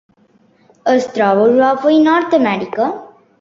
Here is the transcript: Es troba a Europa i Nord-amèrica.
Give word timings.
Es 0.93 1.05
troba 1.17 1.43
a 1.43 1.51
Europa 1.51 1.93
i 1.97 2.01
Nord-amèrica. 2.09 2.89